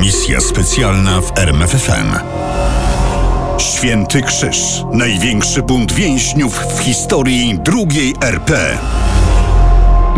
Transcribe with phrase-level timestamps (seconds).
[0.00, 2.14] Misja specjalna w RMFFM.
[3.58, 4.84] Święty Krzyż.
[4.92, 8.78] Największy bunt więźniów w historii II RP.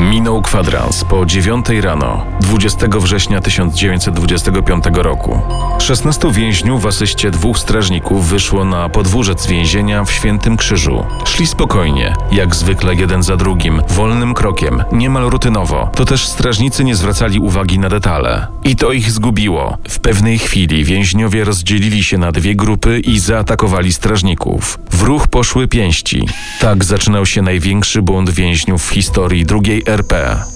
[0.01, 5.41] Minął kwadrans po 9 rano 20 września 1925 roku.
[5.79, 11.05] 16 więźniów w asyście dwóch strażników wyszło na podwórzec więzienia w Świętym Krzyżu.
[11.25, 15.91] Szli spokojnie, jak zwykle jeden za drugim, wolnym krokiem, niemal rutynowo.
[15.95, 18.47] To też strażnicy nie zwracali uwagi na detale.
[18.65, 19.79] I to ich zgubiło.
[19.89, 24.79] W pewnej chwili więźniowie rozdzielili się na dwie grupy i zaatakowali strażników.
[24.91, 26.27] W ruch poszły pięści.
[26.61, 30.47] Tak zaczynał się największy bunt więźniów w historii II RP.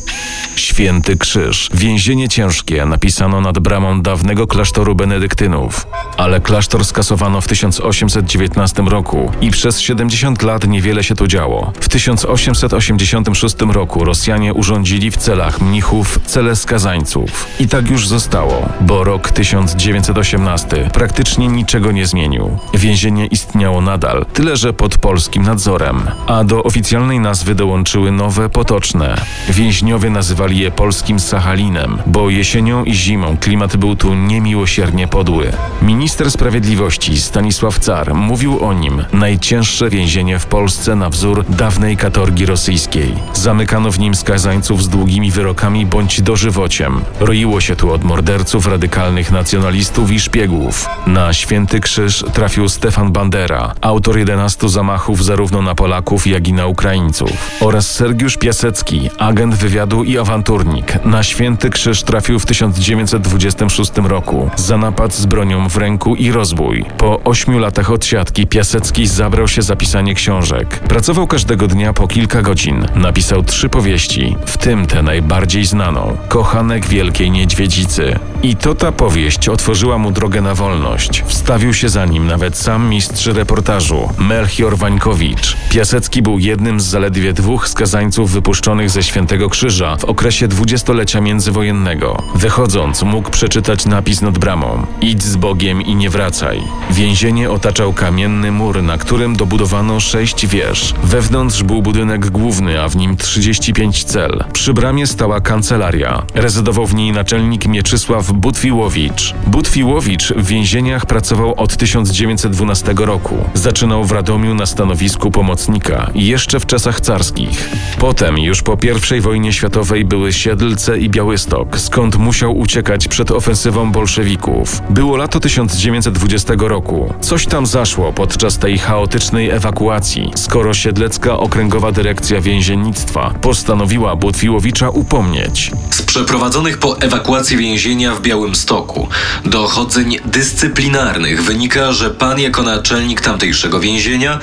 [0.57, 1.71] Święty Krzyż.
[1.75, 5.87] Więzienie ciężkie napisano nad bramą dawnego klasztoru benedyktynów.
[6.17, 11.73] Ale klasztor skasowano w 1819 roku i przez 70 lat niewiele się tu działo.
[11.81, 17.47] W 1886 roku Rosjanie urządzili w celach mnichów cele skazańców.
[17.61, 22.59] I tak już zostało, bo rok 1918 praktycznie niczego nie zmienił.
[22.75, 26.03] Więzienie istniało nadal, tyle że pod polskim nadzorem.
[26.27, 29.21] A do oficjalnej nazwy dołączyły nowe potoczne.
[29.49, 35.53] Więźniowie nazywali je polskim Sachalinem, bo jesienią i zimą klimat był tu niemiłosiernie podły.
[35.83, 42.47] Minister Sprawiedliwości Stanisław Car mówił o nim najcięższe więzienie w Polsce na wzór dawnej katorgi
[42.47, 43.15] rosyjskiej.
[43.33, 47.01] Zamykano w nim skazańców z długimi wyrokami bądź dożywociem.
[47.21, 50.89] Roiło się tu od morderców, radykalnych nacjonalistów i szpiegów.
[51.07, 56.67] Na Święty Krzyż trafił Stefan Bandera, autor 11 zamachów zarówno na Polaków, jak i na
[56.67, 61.05] Ukraińców, oraz Sergiusz Piasecki, agent wywiadu i awanturnik.
[61.05, 66.85] Na Święty Krzyż trafił w 1926 roku za napad z bronią w ręku i rozbój.
[66.99, 70.79] Po ośmiu latach odsiadki Piasecki zabrał się za pisanie książek.
[70.79, 72.87] Pracował każdego dnia po kilka godzin.
[72.95, 78.19] Napisał trzy powieści, w tym tę najbardziej znaną Kochanek Wielkiej Niedźwiedzicy.
[78.43, 81.25] I to ta powieść otworzyła mu drogę na wolność.
[81.27, 85.57] Wstawił się za nim nawet sam mistrz reportażu, Melchior Wańkowicz.
[85.71, 92.23] Piasecki był jednym z zaledwie dwóch skazańców wypuszczonych ze Świętego Krzyża w okresie dwudziestolecia międzywojennego.
[92.35, 96.63] Wychodząc, mógł przeczytać napis nad bramą: Idź z Bogiem i nie wracaj.
[96.91, 100.95] Więzienie otaczał kamienny mur, na którym dobudowano sześć wież.
[101.03, 104.45] Wewnątrz był budynek główny, a w nim 35 cel.
[104.53, 106.23] Przy bramie stała kancelaria.
[106.35, 109.35] Rezydował w niej naczelnik Mieczysław Butwiłowicz.
[109.47, 113.45] Butwiłowicz w więzieniach pracował od 1912 roku.
[113.55, 117.71] Zaczynał w Radomiu na stanowisku pomocnika, jeszcze w czasach carskich.
[117.99, 118.77] Potem, już po
[119.17, 124.83] I wojnie światowej, były Siedlce i Białystok, skąd musiał uciekać przed ofensywą bolszewików.
[124.91, 127.15] Było lato 1920 roku.
[127.21, 135.71] Coś tam zaszło podczas tej chaotycznej ewakuacji, skoro Siedlecka Okręgowa Dyrekcja Więziennictwa postanowiła Butwiłowicza upomnieć.
[135.91, 139.09] Z przeprowadzonych po ewakuacji więzienia w Białymstoku
[139.45, 144.39] dochodzeń dyscyplinarnych wynika, że pan jako naczelnik tamtejszego więzienia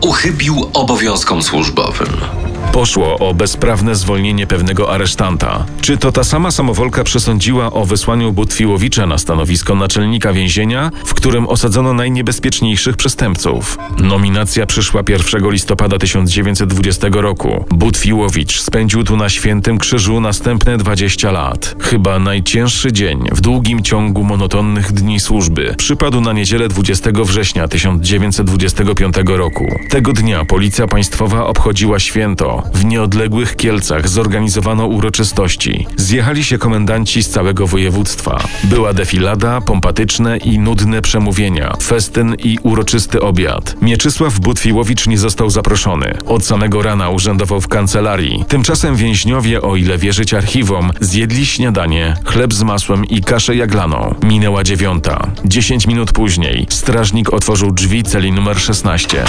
[0.00, 2.43] uchybił obowiązkom służbowym.
[2.74, 5.66] Poszło o bezprawne zwolnienie pewnego aresztanta.
[5.80, 11.48] Czy to ta sama samowolka przesądziła o wysłaniu Butwiłowicza na stanowisko naczelnika więzienia, w którym
[11.48, 13.78] osadzono najniebezpieczniejszych przestępców?
[13.98, 17.64] Nominacja przyszła 1 listopada 1920 roku.
[17.70, 21.74] Butwiłowicz spędził tu na Świętym Krzyżu następne 20 lat.
[21.80, 29.14] Chyba najcięższy dzień w długim ciągu monotonnych dni służby przypadł na niedzielę 20 września 1925
[29.26, 29.64] roku.
[29.90, 32.63] Tego dnia Policja Państwowa obchodziła święto.
[32.72, 35.86] W nieodległych Kielcach zorganizowano uroczystości.
[35.96, 38.44] Zjechali się komendanci z całego województwa.
[38.64, 43.76] Była defilada, pompatyczne i nudne przemówienia, festyn i uroczysty obiad.
[43.82, 46.14] Mieczysław Butwiłowicz nie został zaproszony.
[46.26, 48.44] Od samego rana urzędował w kancelarii.
[48.48, 54.14] Tymczasem więźniowie, o ile wierzyć archiwom, zjedli śniadanie, chleb z masłem i kaszę jaglaną.
[54.22, 55.26] Minęła dziewiąta.
[55.44, 59.24] Dziesięć minut później strażnik otworzył drzwi celi numer 16.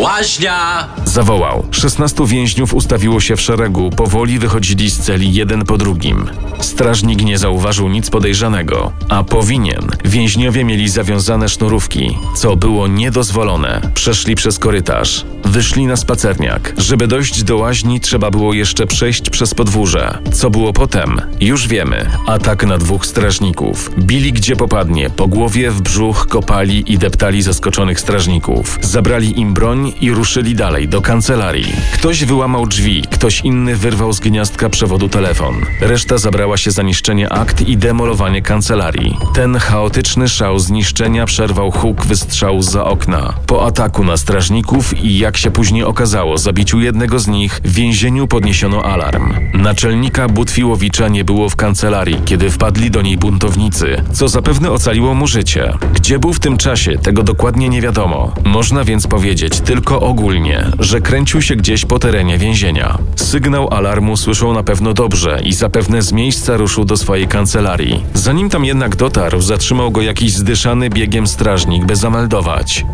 [0.00, 0.88] Łaźnia!
[1.04, 1.64] Zawołał.
[1.70, 6.26] 16 więźniów ustawiło się w szeregu, powoli wychodzili z celi jeden po drugim.
[6.60, 9.88] Strażnik nie zauważył nic podejrzanego, a powinien.
[10.04, 13.80] Więźniowie mieli zawiązane sznurówki, co było niedozwolone.
[13.94, 15.24] Przeszli przez korytarz.
[15.56, 16.74] Wyszli na spacerniak.
[16.76, 20.18] Żeby dojść do łaźni, trzeba było jeszcze przejść przez podwórze.
[20.32, 21.20] Co było potem?
[21.40, 22.10] Już wiemy.
[22.26, 23.90] Atak na dwóch strażników.
[23.98, 28.78] Bili gdzie popadnie, po głowie, w brzuch, kopali i deptali zaskoczonych strażników.
[28.82, 31.72] Zabrali im broń i ruszyli dalej, do kancelarii.
[31.94, 35.54] Ktoś wyłamał drzwi, ktoś inny wyrwał z gniazdka przewodu telefon.
[35.80, 39.18] Reszta zabrała się za niszczenie akt i demolowanie kancelarii.
[39.34, 43.34] Ten chaotyczny szał zniszczenia przerwał huk wystrzału za okna.
[43.46, 47.72] Po ataku na strażników i jak jak się później okazało, zabiciu jednego z nich w
[47.72, 49.34] więzieniu podniesiono alarm.
[49.54, 55.26] Naczelnika Butwiłowicza nie było w kancelarii, kiedy wpadli do niej buntownicy, co zapewne ocaliło mu
[55.26, 55.72] życie.
[55.94, 58.34] Gdzie był w tym czasie, tego dokładnie nie wiadomo.
[58.44, 62.98] Można więc powiedzieć tylko ogólnie, że kręcił się gdzieś po terenie więzienia.
[63.16, 68.04] Sygnał alarmu słyszał na pewno dobrze i zapewne z miejsca ruszył do swojej kancelarii.
[68.14, 72.84] Zanim tam jednak dotarł, zatrzymał go jakiś zdyszany biegiem strażnik, by zameldować.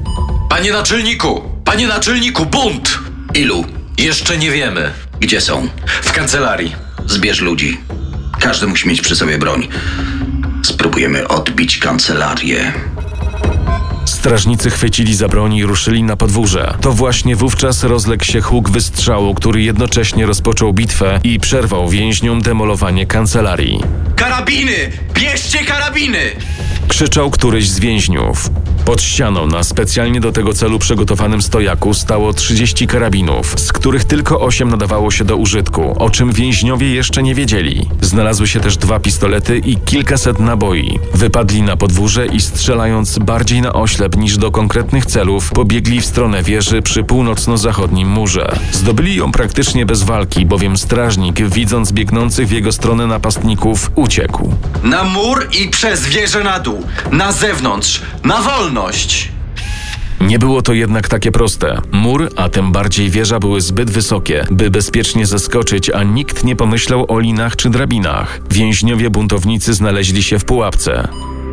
[0.49, 1.52] Panie naczelniku!
[1.65, 2.99] Panie naczelniku, bunt!
[3.35, 3.65] Ilu?
[3.99, 4.91] Jeszcze nie wiemy.
[5.21, 5.69] Gdzie są?
[6.03, 6.73] W kancelarii.
[7.07, 7.81] Zbierz ludzi.
[8.41, 9.69] Każdy musi mieć przy sobie broń.
[10.65, 12.73] Spróbujemy odbić kancelarię.
[14.05, 16.75] Strażnicy chwycili za broń i ruszyli na podwórze.
[16.81, 23.07] To właśnie wówczas rozległ się huk wystrzału, który jednocześnie rozpoczął bitwę i przerwał więźniom demolowanie
[23.07, 23.81] kancelarii.
[24.17, 24.93] Karabiny!
[25.15, 26.19] Bierzcie karabiny!
[26.89, 28.51] Krzyczał któryś z więźniów.
[28.85, 34.41] Pod ścianą na specjalnie do tego celu przygotowanym stojaku stało 30 karabinów, z których tylko
[34.41, 37.89] 8 nadawało się do użytku, o czym więźniowie jeszcze nie wiedzieli.
[38.01, 40.99] Znalazły się też dwa pistolety i kilkaset naboi.
[41.15, 46.43] Wypadli na podwórze i strzelając bardziej na oślep niż do konkretnych celów, pobiegli w stronę
[46.43, 48.57] wieży przy północno-zachodnim murze.
[48.73, 54.55] Zdobyli ją praktycznie bez walki, bowiem strażnik, widząc biegnących w jego stronę napastników, uciekł.
[54.85, 56.85] Na mur i przez wieżę na dół.
[57.13, 58.03] Na zewnątrz.
[58.25, 59.29] Na wolność!
[60.21, 61.81] Nie było to jednak takie proste.
[61.93, 67.05] Mur, a tym bardziej wieża były zbyt wysokie, by bezpiecznie zeskoczyć, a nikt nie pomyślał
[67.09, 68.41] o linach czy drabinach.
[68.51, 71.09] Więźniowie buntownicy znaleźli się w pułapce.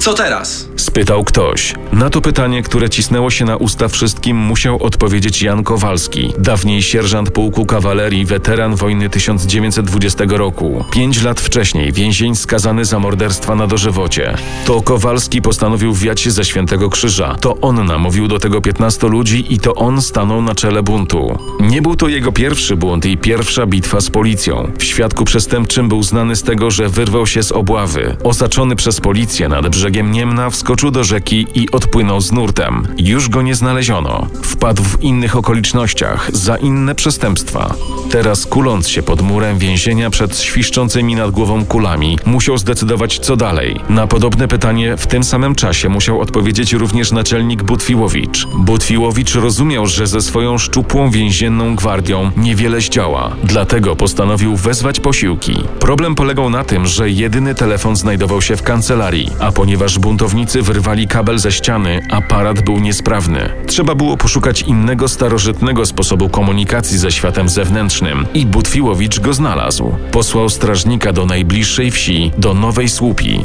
[0.10, 0.70] Co teraz?
[0.76, 1.74] Spytał ktoś.
[1.94, 7.32] Na to pytanie, które cisnęło się na usta wszystkim, musiał odpowiedzieć Jan Kowalski, dawniej sierżant
[7.32, 10.86] pułku kawalerii, weteran wojny 1920 roku.
[10.92, 14.38] Pięć lat wcześniej więzień skazany za morderstwa na dożywocie.
[14.66, 17.36] To Kowalski postanowił wiać się ze Świętego Krzyża.
[17.42, 21.38] To on namówił do tego 15 ludzi i to on stanął na czele buntu.
[21.60, 24.72] Nie był to jego pierwszy bunt i pierwsza bitwa z policją.
[24.78, 28.16] W świadku przestępczym był znany z tego, że wyrwał się z obławy.
[28.24, 32.88] Osaczony przez policję nad brzegiem Niemna wskoczył do rzeki i odpłynął z nurtem.
[32.98, 34.28] Już go nie znaleziono.
[34.44, 37.76] Wpadł w innych okolicznościach, za inne przestępstwa.
[38.12, 43.80] Teraz kuląc się pod murem więzienia przed świszczącymi nad głową kulami, musiał zdecydować co dalej.
[43.90, 48.48] Na podobne pytanie w tym samym czasie musiał odpowiedzieć również naczelnik Butwiłowicz.
[48.48, 55.64] Butwiłowicz rozumiał, że ze swoją szczupłą więzienną gwardią niewiele zdziała, dlatego postanowił wezwać posiłki.
[55.80, 61.08] Problem polegał na tym, że jedyny telefon znajdował się w kancelarii, a ponieważ buntownicy wyrwali
[61.08, 63.50] kabel ze ściany, aparat był niesprawny.
[63.68, 69.96] Trzeba było poszukać innego starożytnego sposobu komunikacji ze światem zewnętrznym i Butwiłowicz go znalazł.
[70.12, 73.40] Posłał strażnika do najbliższej wsi, do Nowej Słupi.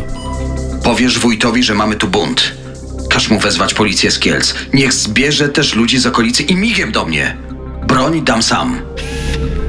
[0.84, 2.52] Powiesz wójtowi, że mamy tu bunt.
[3.10, 4.54] Każ mu wezwać policję z Kielc.
[4.72, 7.36] Niech zbierze też ludzi z okolicy i migiem do mnie.
[7.86, 8.78] Broń dam sam.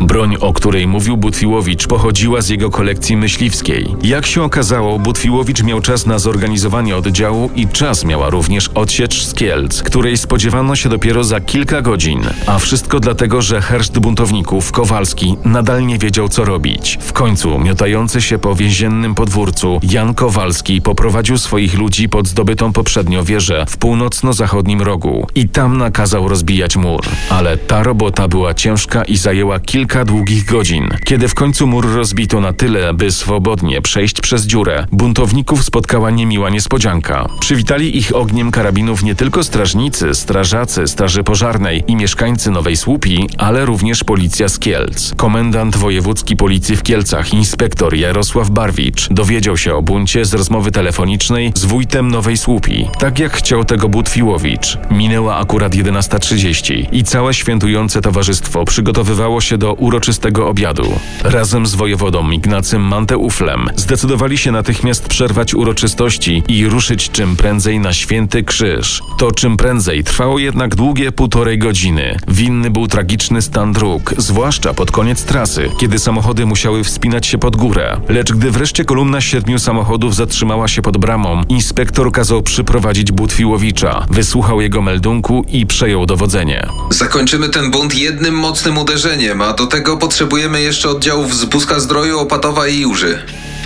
[0.06, 3.96] Broń, o której mówił Butwiłowicz, pochodziła z jego kolekcji myśliwskiej.
[4.04, 9.34] Jak się okazało, Butwiłowicz miał czas na zorganizowanie oddziału i czas miała również odsiecz z
[9.34, 12.22] Kielc, której spodziewano się dopiero za kilka godzin.
[12.48, 16.98] A wszystko dlatego, że herszt buntowników, Kowalski, nadal nie wiedział co robić.
[17.02, 23.24] W końcu, miotający się po więziennym podwórcu, Jan Kowalski poprowadził swoich ludzi pod zdobytą poprzednio
[23.24, 27.06] wieżę w północno-zachodnim rogu i tam nakazał rozbijać mur.
[27.30, 30.90] Ale ta robota była ciężka i zajęła kilka długich godzin.
[31.04, 36.50] Kiedy w końcu mur rozbito na tyle, by swobodnie przejść przez dziurę, buntowników spotkała niemiła
[36.50, 37.30] niespodzianka.
[37.40, 43.66] Przywitali ich ogniem karabinów nie tylko strażnicy, strażacy, straży pożarnej i mieszkańcy Nowej Słupi, ale
[43.66, 45.14] również policja z Kielc.
[45.18, 51.52] Komendant wojewódzki policji w Kielcach, inspektor Jarosław Barwicz, dowiedział się o buncie z rozmowy telefonicznej
[51.56, 54.78] z wójtem Nowej Słupi, tak jak chciał tego Butwiłowicz.
[54.92, 61.00] Minęła akurat 11.30 i całe świętujące towarzystwo przygotowywało się do uroczystego obiadu.
[61.24, 67.94] Razem z wojewodą Ignacym Manteuflem zdecydowali się natychmiast przerwać uroczystości i ruszyć czym prędzej na
[67.94, 69.02] Święty Krzyż.
[69.18, 72.18] To czym prędzej trwało jednak długie półtorej godziny.
[72.28, 77.56] Winny był tragiczny stan dróg, zwłaszcza pod koniec trasy, kiedy samochody musiały wspinać się pod
[77.56, 77.98] górę.
[78.10, 84.62] Lecz gdy wreszcie kolumna siedmiu samochodów zatrzymała się pod bramą, inspektor kazał przyprowadzić Butwiłowicza, wysłuchał
[84.62, 86.68] jego meldunku i przejął dowodzenie.
[86.90, 92.20] Zakończymy ten bunt jednym mocnym uderzeniem, a do tego potrzebujemy jeszcze oddziałów z Buska Zdroju,
[92.20, 93.20] Opatowa i Jurzy.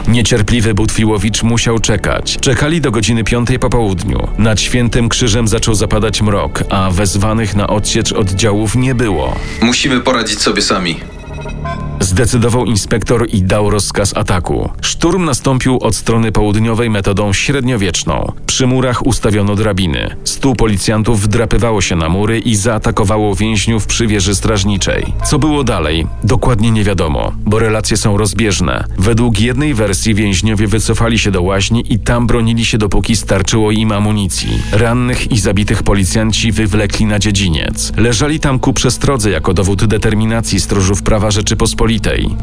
[0.07, 2.37] Niecierpliwy Butwiłowicz musiał czekać.
[2.41, 4.27] Czekali do godziny piątej po południu.
[4.37, 9.35] Nad Świętym Krzyżem zaczął zapadać mrok, a wezwanych na odsiecz oddziałów nie było.
[9.61, 10.99] Musimy poradzić sobie sami.
[11.99, 14.69] Zdecydował inspektor i dał rozkaz ataku.
[14.81, 18.31] Szturm nastąpił od strony południowej metodą średniowieczną.
[18.45, 20.15] Przy murach ustawiono drabiny.
[20.23, 25.13] Stu policjantów wdrapywało się na mury i zaatakowało więźniów przy wieży strażniczej.
[25.25, 26.07] Co było dalej?
[26.23, 28.83] Dokładnie nie wiadomo, bo relacje są rozbieżne.
[28.97, 33.91] Według jednej wersji więźniowie wycofali się do łaźni i tam bronili się dopóki starczyło im
[33.91, 34.61] amunicji.
[34.71, 37.91] Rannych i zabitych policjanci wywlekli na dziedziniec.
[37.97, 41.88] Leżali tam ku przestrodze jako dowód determinacji stróżów prawa Rzeczypospolitej.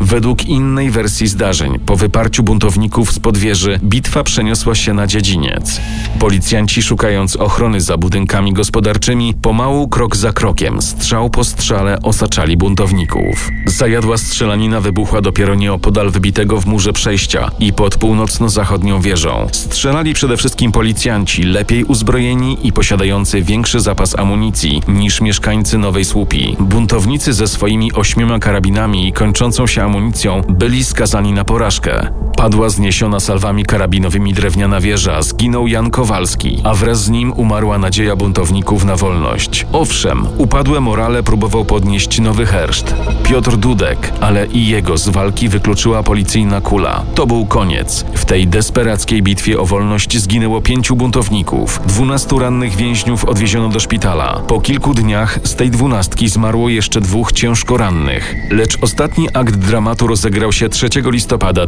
[0.01, 5.81] Według innej wersji zdarzeń, po wyparciu buntowników z podwieży, bitwa przeniosła się na dziedziniec.
[6.19, 13.51] Policjanci, szukając ochrony za budynkami gospodarczymi, pomału krok za krokiem, strzał po strzale osaczali buntowników.
[13.67, 19.47] Zajadła strzelanina wybuchła dopiero nieopodal wybitego w murze przejścia i pod północno-zachodnią wieżą.
[19.53, 26.57] Strzelali przede wszystkim policjanci, lepiej uzbrojeni i posiadający większy zapas amunicji niż mieszkańcy Nowej Słupi.
[26.61, 32.09] Buntownicy ze swoimi ośmioma karabinami i kończącą się amunicją byli skazani na porażkę.
[32.37, 38.17] Padła zniesiona salwami karabinowymi drewniana wieża, zginął Jan Kowalski, a wraz z nim umarła nadzieja
[38.17, 39.67] buntowników na wolność.
[39.73, 42.95] Owszem, upadłe morale próbował podnieść nowy herszt.
[43.25, 47.03] Piotr Dudek, ale i jego z walki wykluczyła policyjna kula.
[47.15, 48.05] To był koniec.
[48.15, 51.81] W tej desperackiej bitwie o wolność zginęło pięciu buntowników.
[51.87, 54.41] Dwunastu rannych więźniów odwieziono do szpitala.
[54.49, 58.35] Po kilku dniach z tej dwunastki zmarło jeszcze dwóch ciężko rannych.
[58.51, 61.67] Lecz ostatni akt dramatu rozegrał się 3 listopada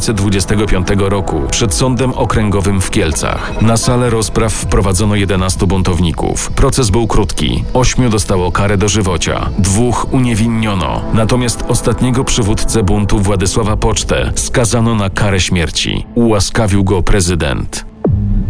[0.00, 3.62] 1925 roku przed sądem okręgowym w Kielcach.
[3.62, 6.50] Na salę rozpraw wprowadzono 11 buntowników.
[6.50, 7.64] Proces był krótki.
[7.74, 9.50] Ośmiu dostało karę dożywocia.
[9.58, 11.02] Dwóch uniewinniono.
[11.12, 16.06] Natomiast ostatniego przywódcę buntu Władysława Pocztę skazano na karę śmierci.
[16.14, 17.84] Ułaskawił go prezydent.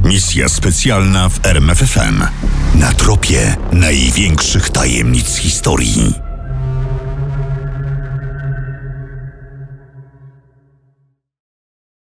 [0.04, 2.22] Misja specjalna w RMFFM.
[2.74, 6.33] Na tropie największych tajemnic historii.